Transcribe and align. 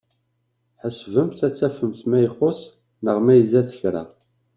Ḥesbemt 0.81 1.39
ad 1.47 1.53
tafemt 1.57 2.01
ma 2.09 2.17
ixuṣ 2.27 2.59
neɣ 3.03 3.17
ma 3.21 3.33
izad 3.41 3.67
kra. 3.79 4.03